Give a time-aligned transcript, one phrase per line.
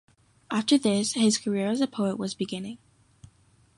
[0.49, 2.79] After this, his career as a poet was beginning.